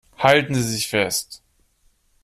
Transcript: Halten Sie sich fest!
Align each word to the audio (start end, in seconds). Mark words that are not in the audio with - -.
Halten 0.17 0.55
Sie 0.55 0.63
sich 0.63 0.87
fest! 0.87 1.43